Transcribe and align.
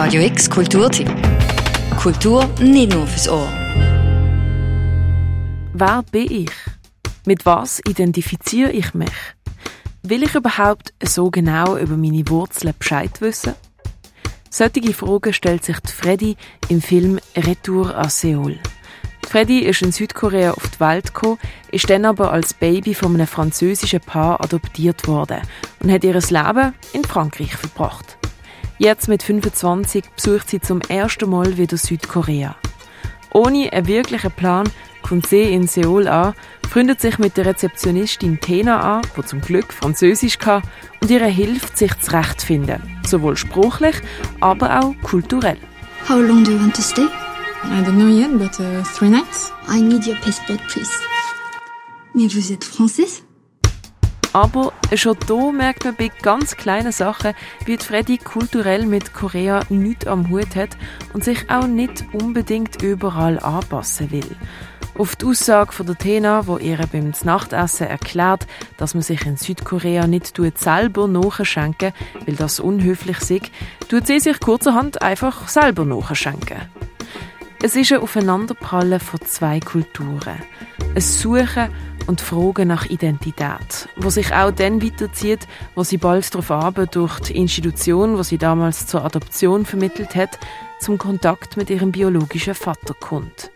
Radio 0.00 0.22
X 0.22 0.48
Kulturtipp. 0.48 1.10
Kultur 2.00 2.48
nicht 2.60 2.92
nur 2.92 3.04
fürs 3.04 3.28
Ohr. 3.28 3.48
Wer 5.72 6.04
bin 6.12 6.30
ich? 6.30 6.52
Mit 7.26 7.44
was 7.44 7.80
identifiziere 7.80 8.70
ich 8.70 8.94
mich? 8.94 9.10
Will 10.04 10.22
ich 10.22 10.36
überhaupt 10.36 10.94
so 11.02 11.32
genau 11.32 11.76
über 11.76 11.96
meine 11.96 12.28
Wurzeln 12.28 12.74
Bescheid 12.78 13.20
wissen? 13.20 13.54
Solche 14.48 14.94
Fragen 14.94 15.32
stellt 15.32 15.64
sich 15.64 15.78
Freddy 15.84 16.36
im 16.68 16.80
Film 16.80 17.18
Retour 17.36 17.98
à 17.98 18.08
Seoul. 18.08 18.56
Freddy 19.28 19.58
ist 19.58 19.82
in 19.82 19.90
Südkorea 19.90 20.52
auf 20.52 20.68
die 20.68 20.78
Welt 20.78 21.12
gekommen, 21.12 21.40
ist 21.72 21.90
dann 21.90 22.04
aber 22.04 22.32
als 22.32 22.54
Baby 22.54 22.94
von 22.94 23.14
einem 23.14 23.26
französischen 23.26 24.00
Paar 24.00 24.40
adoptiert 24.40 25.08
worden 25.08 25.40
und 25.80 25.90
hat 25.90 26.04
ihr 26.04 26.14
Leben 26.14 26.74
in 26.92 27.02
Frankreich 27.02 27.56
verbracht. 27.56 28.17
Jetzt 28.80 29.08
mit 29.08 29.24
25 29.24 30.04
besucht 30.14 30.50
sie 30.50 30.60
zum 30.60 30.80
ersten 30.82 31.28
Mal 31.28 31.56
wieder 31.56 31.76
Südkorea. 31.76 32.54
Ohne 33.34 33.72
einen 33.72 33.88
wirklichen 33.88 34.30
Plan 34.30 34.70
kommt 35.02 35.26
sie 35.26 35.42
in 35.52 35.66
Seoul 35.66 36.06
an, 36.06 36.34
freundet 36.70 37.00
sich 37.00 37.18
mit 37.18 37.36
der 37.36 37.46
Rezeptionistin 37.46 38.38
Tena 38.38 38.98
an, 38.98 39.02
die 39.16 39.24
zum 39.24 39.40
Glück 39.40 39.72
Französisch 39.72 40.38
kann, 40.38 40.62
und 41.00 41.10
ihr 41.10 41.24
hilft, 41.24 41.76
sich 41.76 41.92
zurechtzufinden. 41.98 42.80
Sowohl 43.04 43.36
sprachlich, 43.36 43.96
aber 44.38 44.80
auch 44.80 44.94
kulturell. 45.02 45.58
How 46.08 46.20
long 46.20 46.44
do 46.44 46.52
you 46.52 46.60
want 46.60 46.76
to 46.76 46.82
stay? 46.82 47.06
I 47.64 47.82
don't 47.82 47.96
know 47.96 48.06
yet, 48.06 48.38
but 48.38 48.60
uh, 48.60 48.84
three 48.96 49.10
nights. 49.10 49.52
I 49.68 49.80
need 49.80 50.06
your 50.06 50.16
passport, 50.20 50.60
please. 50.68 50.92
Mais 52.14 52.28
vous 52.28 52.52
êtes 52.52 52.64
français? 52.64 53.27
Aber 54.32 54.72
schon 54.94 55.16
hier 55.26 55.52
merkt 55.52 55.84
man 55.84 55.96
bei 55.96 56.10
ganz 56.22 56.56
kleinen 56.56 56.92
Sachen, 56.92 57.34
wie 57.64 57.78
Freddy 57.78 58.18
kulturell 58.18 58.86
mit 58.86 59.14
Korea 59.14 59.62
nichts 59.68 60.06
am 60.06 60.28
Hut 60.28 60.54
hat 60.54 60.76
und 61.12 61.24
sich 61.24 61.50
auch 61.50 61.66
nicht 61.66 62.04
unbedingt 62.12 62.82
überall 62.82 63.38
anpassen 63.40 64.10
will. 64.10 64.36
Auf 64.98 65.14
die 65.14 65.26
Aussage 65.26 65.72
von 65.72 65.86
der 65.86 65.96
Tena, 65.96 66.48
wo 66.48 66.58
ihr 66.58 66.78
beim 66.90 67.12
Nachtessen 67.22 67.86
erklärt, 67.86 68.48
dass 68.78 68.94
man 68.94 69.02
sich 69.02 69.24
in 69.26 69.36
Südkorea 69.36 70.08
nicht 70.08 70.36
selber 70.56 71.06
nachschenken 71.06 71.92
weil 72.26 72.34
das 72.34 72.58
unhöflich 72.58 73.18
ist, 73.30 73.52
tut 73.88 74.08
sie 74.08 74.18
sich 74.18 74.40
kurzerhand 74.40 75.00
einfach 75.00 75.46
selber 75.46 75.84
nachschenken. 75.84 76.58
Es 77.62 77.76
ist 77.76 77.92
ein 77.92 78.00
Aufeinanderprallen 78.00 79.00
von 79.00 79.20
zwei 79.22 79.60
Kulturen. 79.60 80.42
Ein 80.94 81.00
Suchen 81.00 81.68
und 82.06 82.20
Fragen 82.20 82.68
nach 82.68 82.86
Identität, 82.86 83.88
wo 83.96 84.10
sich 84.10 84.32
auch 84.32 84.50
dann 84.50 84.82
weiterzieht, 84.82 85.46
wo 85.74 85.84
sie 85.84 85.98
bald 85.98 86.34
darauf 86.34 86.50
aber 86.50 86.86
durch 86.86 87.20
die 87.20 87.36
Institution, 87.36 88.16
wo 88.16 88.22
sie 88.22 88.38
damals 88.38 88.86
zur 88.86 89.04
Adoption 89.04 89.66
vermittelt 89.66 90.14
hat, 90.14 90.38
zum 90.80 90.98
Kontakt 90.98 91.56
mit 91.56 91.70
ihrem 91.70 91.92
biologischen 91.92 92.54
Vater 92.54 92.94
kommt. 92.94 93.50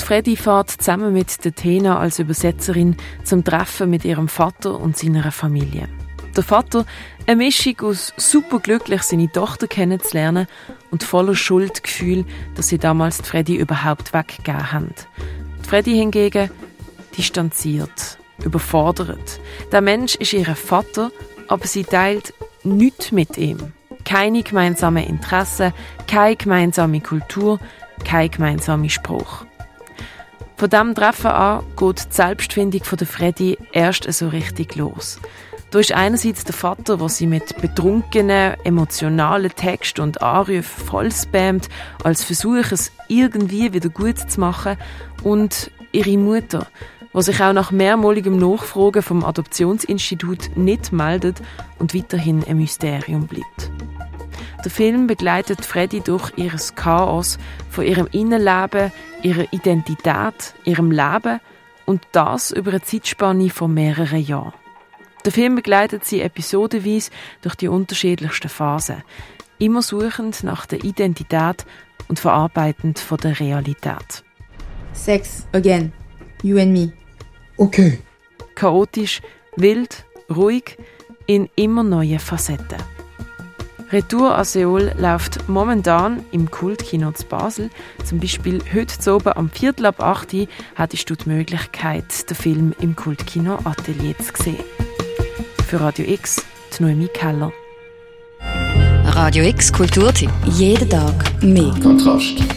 Die 0.00 0.04
Freddy 0.04 0.36
fährt 0.36 0.70
zusammen 0.70 1.12
mit 1.12 1.44
der 1.44 1.54
Tena 1.54 1.98
als 1.98 2.20
Übersetzerin 2.20 2.96
zum 3.24 3.42
Treffen 3.42 3.90
mit 3.90 4.04
ihrem 4.04 4.28
Vater 4.28 4.78
und 4.78 4.96
seiner 4.96 5.32
Familie. 5.32 5.88
Der 6.36 6.44
Vater, 6.44 6.84
eine 7.26 7.36
Mischung 7.36 7.80
aus 7.80 8.12
superglücklich, 8.18 9.02
seine 9.02 9.32
Tochter 9.32 9.66
kennenzulernen 9.66 10.46
und 10.90 11.02
voller 11.02 11.34
Schuldgefühl, 11.34 12.26
dass 12.54 12.68
sie 12.68 12.78
damals 12.78 13.18
die 13.18 13.24
Freddy 13.24 13.56
überhaupt 13.56 14.12
weggegeben 14.12 14.70
haben. 14.70 14.94
Freddy 15.66 15.94
hingegen 15.96 16.48
distanziert, 17.18 18.18
überfordert. 18.44 19.40
Der 19.72 19.80
Mensch 19.80 20.14
ist 20.14 20.32
ihr 20.32 20.46
Vater, 20.54 21.10
aber 21.48 21.66
sie 21.66 21.82
teilt 21.82 22.32
nichts 22.62 23.10
mit 23.10 23.36
ihm. 23.36 23.72
Keine 24.04 24.44
gemeinsamen 24.44 25.04
Interessen, 25.04 25.72
keine 26.06 26.36
gemeinsame 26.36 27.00
Kultur, 27.00 27.58
kein 28.04 28.30
gemeinsamer 28.30 28.88
Spruch. 28.88 29.44
Von 30.56 30.70
diesem 30.70 30.94
Treffen 30.94 31.32
an 31.32 31.64
geht 31.76 31.98
die 31.98 32.14
Selbstfindung 32.14 32.84
von 32.84 32.98
Freddy 32.98 33.58
erst 33.72 34.04
so 34.12 34.28
richtig 34.28 34.76
los. 34.76 35.18
Da 35.76 35.80
ist 35.80 35.92
einerseits 35.92 36.42
der 36.44 36.54
Vater, 36.54 36.96
der 36.96 37.10
sie 37.10 37.26
mit 37.26 37.60
betrunkenen, 37.60 38.54
emotionalen 38.64 39.54
Texten 39.54 40.00
und 40.00 40.22
Anrufen 40.22 40.62
voll 40.62 41.12
spammt, 41.12 41.68
als 42.02 42.24
Versuch, 42.24 42.72
es 42.72 42.92
irgendwie 43.08 43.74
wieder 43.74 43.90
gut 43.90 44.16
zu 44.18 44.40
machen, 44.40 44.78
und 45.22 45.70
ihre 45.92 46.16
Mutter, 46.16 46.66
die 47.12 47.22
sich 47.22 47.42
auch 47.42 47.52
nach 47.52 47.72
mehrmaligem 47.72 48.38
Nachfragen 48.38 49.02
vom 49.02 49.22
Adoptionsinstitut 49.22 50.56
nicht 50.56 50.92
meldet 50.92 51.42
und 51.78 51.94
weiterhin 51.94 52.42
ein 52.44 52.56
Mysterium 52.56 53.26
bleibt. 53.26 53.70
Der 54.64 54.70
Film 54.70 55.06
begleitet 55.06 55.62
Freddy 55.62 56.00
durch 56.00 56.32
ihr 56.36 56.56
Chaos 56.74 57.36
von 57.68 57.84
ihrem 57.84 58.08
Innenleben, 58.12 58.92
ihrer 59.20 59.52
Identität, 59.52 60.54
ihrem 60.64 60.90
Leben 60.90 61.38
und 61.84 62.00
das 62.12 62.50
über 62.50 62.70
eine 62.70 62.80
Zeitspanne 62.80 63.50
von 63.50 63.74
mehreren 63.74 64.24
Jahren. 64.24 64.54
Der 65.26 65.32
Film 65.32 65.56
begleitet 65.56 66.04
sie 66.04 66.22
episodenweise 66.22 67.10
durch 67.42 67.56
die 67.56 67.66
unterschiedlichsten 67.66 68.48
Phasen, 68.48 69.02
immer 69.58 69.82
suchend 69.82 70.44
nach 70.44 70.66
der 70.66 70.84
Identität 70.84 71.66
und 72.06 72.20
verarbeitend 72.20 73.00
von 73.00 73.18
der 73.18 73.40
Realität. 73.40 74.22
Sex, 74.92 75.44
again. 75.52 75.92
You 76.44 76.58
and 76.60 76.72
me. 76.72 76.92
Okay. 77.56 77.98
Chaotisch, 78.54 79.20
wild, 79.56 80.06
ruhig, 80.30 80.78
in 81.26 81.48
immer 81.56 81.82
neuen 81.82 82.20
Facetten. 82.20 82.78
Retour 83.90 84.38
à 84.38 84.44
Seoul 84.44 84.92
läuft 84.96 85.48
momentan 85.48 86.24
im 86.30 86.48
Kultkino 86.48 87.10
zu 87.10 87.26
Basel. 87.26 87.70
Zum 88.04 88.20
Beispiel 88.20 88.60
heute 88.72 88.96
zu 88.96 89.16
oben 89.16 89.32
am 89.32 89.50
Viertel 89.50 89.86
ab 89.86 90.00
8 90.00 90.34
Uhr 90.34 90.46
hattest 90.76 91.10
du 91.10 91.16
die 91.16 91.28
Möglichkeit, 91.28 92.30
den 92.30 92.36
Film 92.36 92.74
im 92.80 92.94
Kultkino 92.94 93.58
Atelier 93.64 94.16
zu 94.18 94.32
sehen. 94.40 94.85
Für 95.66 95.80
Radio 95.80 96.06
X, 96.06 96.44
die 96.78 96.84
Noemi 96.84 97.08
Keller. 97.08 97.52
Radio 99.04 99.42
X 99.42 99.72
Kulturtipp. 99.72 100.30
Jeden 100.44 100.88
Tag 100.88 101.42
mehr. 101.42 101.74
Kontrast. 101.82 102.55